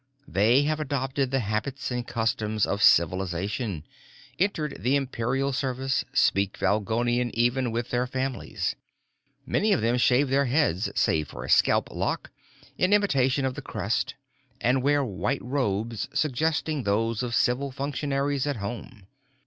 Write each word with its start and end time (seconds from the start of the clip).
They 0.27 0.63
have 0.63 0.79
adopted 0.79 1.29
the 1.29 1.41
habits 1.41 1.91
and 1.91 2.07
customs 2.07 2.65
of 2.65 2.81
civilization, 2.81 3.85
entered 4.39 4.77
the 4.79 4.95
Imperial 4.95 5.53
service, 5.53 6.03
speak 6.11 6.57
Valgolian 6.57 7.29
even 7.35 7.71
with 7.71 7.91
their 7.91 8.07
families. 8.07 8.75
Many 9.45 9.73
of 9.73 9.81
them 9.81 9.97
shave 9.99 10.29
their 10.29 10.45
heads 10.45 10.89
save 10.95 11.27
for 11.27 11.43
a 11.45 11.51
scalp 11.51 11.91
lock, 11.91 12.31
in 12.79 12.93
imitation 12.93 13.45
of 13.45 13.53
the 13.53 13.61
crest, 13.61 14.15
and 14.59 14.81
wear 14.81 15.05
white 15.05 15.43
robes 15.43 16.07
suggesting 16.15 16.81
those 16.81 17.21
of 17.21 17.35
civil 17.35 17.69
functionaries 17.71 18.47
at 18.47 18.55
home. 18.55 19.05